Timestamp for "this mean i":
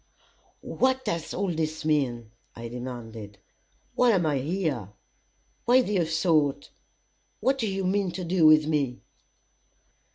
1.53-2.69